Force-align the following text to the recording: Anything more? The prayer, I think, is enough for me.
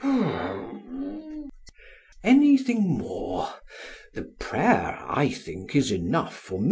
Anything 2.23 2.97
more? 2.97 3.49
The 4.15 4.23
prayer, 4.39 4.99
I 5.07 5.29
think, 5.29 5.75
is 5.75 5.91
enough 5.91 6.35
for 6.35 6.53
me. 6.57 6.59